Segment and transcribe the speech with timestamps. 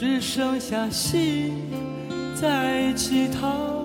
[0.00, 1.52] 只剩下心
[2.34, 3.84] 在乞讨，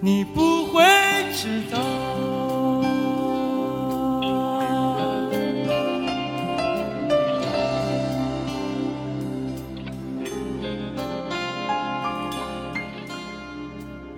[0.00, 0.82] 你不会
[1.34, 1.78] 知道。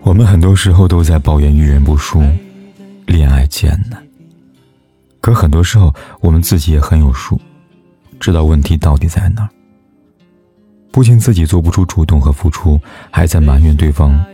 [0.01, 2.23] 我们很多时候都在抱怨遇人不淑，
[3.06, 4.01] 恋爱艰难。
[5.20, 7.41] 可很多时候，我们自己也很有数，
[8.20, 9.48] 知道问题到底在哪儿。
[10.95, 14.25] 不仅自己做不出主动和付出，还在埋怨对方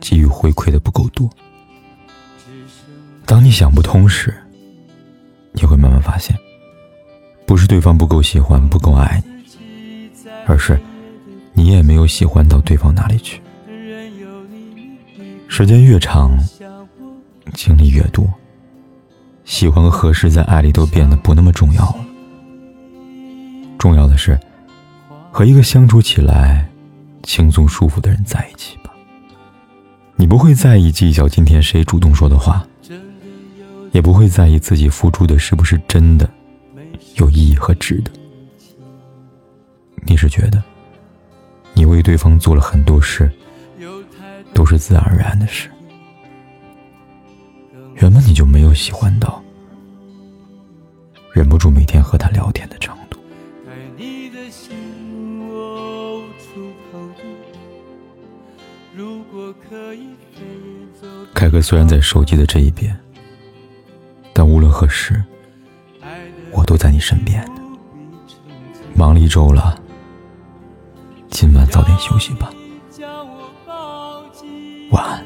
[0.00, 1.28] 给予回馈的不够多。
[3.26, 4.34] 当你想不通时，
[5.52, 6.34] 你会慢慢发现，
[7.44, 10.08] 不是对方不够喜欢、不够爱你，
[10.46, 10.80] 而是
[11.52, 13.42] 你也没有喜欢到对方哪里去。
[15.48, 16.34] 时间越长，
[17.52, 18.26] 经历越多，
[19.44, 22.06] 喜欢和合适在爱里都变得不那么重要了。
[23.76, 24.40] 重要的是。
[25.36, 26.66] 和一个相处起来
[27.22, 28.90] 轻松舒服的人在一起吧。
[30.14, 32.66] 你不会在意计较今天谁主动说的话，
[33.92, 36.26] 也不会在意自己付出的是不是真的
[37.16, 38.10] 有意义和值得。
[40.06, 40.64] 你是觉得
[41.74, 43.30] 你为对方做了很多事，
[44.54, 45.68] 都是自然而然的事。
[47.96, 49.44] 原本你就没有喜欢到
[51.30, 53.05] 忍不住每天和他聊天的程度。
[61.34, 62.98] 凯哥虽然在手机的这一边，
[64.32, 65.22] 但无论何时，
[66.50, 67.46] 我都在你身边。
[68.94, 69.78] 忙了一周了，
[71.28, 72.50] 今晚早点休息吧，
[74.90, 75.25] 晚安。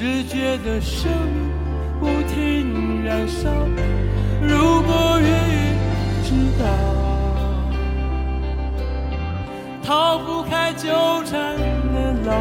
[0.00, 1.50] 只觉得生命
[2.00, 3.50] 不停燃烧。
[4.40, 5.76] 如果愿意
[6.24, 6.64] 知道，
[9.82, 10.88] 逃不开纠
[11.26, 11.54] 缠
[11.92, 12.40] 的牢。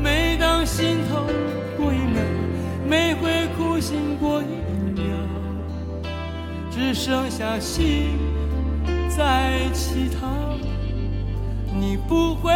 [0.00, 1.26] 每当心头
[1.76, 2.22] 过一秒，
[2.88, 4.46] 每回苦心过一
[4.94, 5.02] 秒，
[6.70, 8.16] 只剩下心。
[9.08, 10.28] 在乞讨，
[11.74, 12.52] 你不会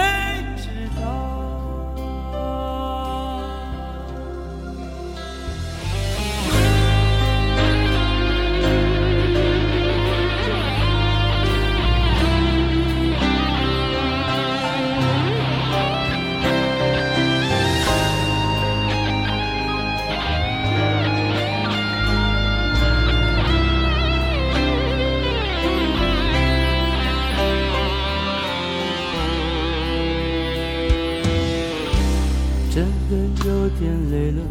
[32.76, 33.16] 真的
[33.48, 34.42] 有点累了，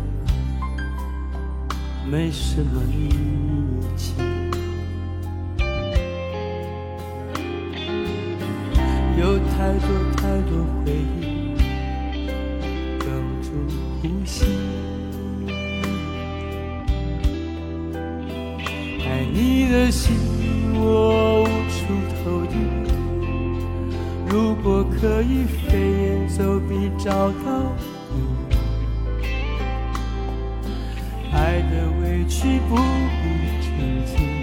[2.09, 3.09] 没什么力
[3.95, 4.15] 气，
[9.19, 9.87] 有太多
[10.17, 10.91] 太多回
[11.21, 11.53] 忆
[12.97, 13.05] 哽
[13.43, 13.47] 住
[14.01, 14.45] 呼吸。
[19.07, 20.15] 爱你的心，
[20.73, 21.93] 我无处
[22.23, 22.55] 投递。
[24.27, 27.71] 如果可以飞檐走壁找到。
[32.27, 32.81] 去不必
[33.61, 34.34] 澄清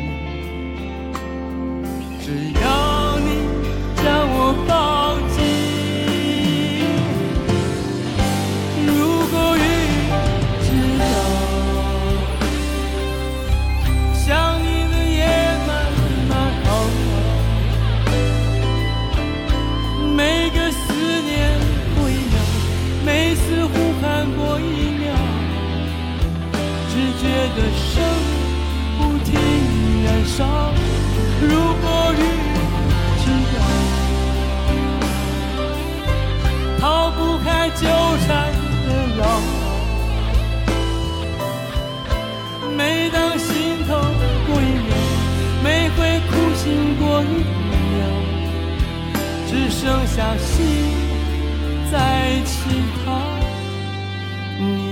[27.54, 28.02] 觉得生
[28.98, 29.30] 不停
[30.04, 30.38] 燃烧。
[31.42, 31.48] 如
[31.82, 31.84] 果
[32.14, 32.16] 雨
[33.22, 33.58] 知道，
[36.80, 37.48] 逃不开。
[37.74, 37.88] 纠
[38.26, 38.28] 缠
[38.86, 38.88] 的
[39.18, 39.22] 牢。
[42.76, 43.48] 每当心
[43.88, 43.90] 头
[44.46, 44.92] 过一秒，
[45.64, 46.62] 每回苦心
[46.98, 47.26] 过一
[47.70, 47.72] 秒，
[49.48, 50.50] 只剩下心
[51.90, 51.94] 在
[52.44, 52.52] 乞
[53.04, 53.06] 讨。
[54.60, 54.91] 你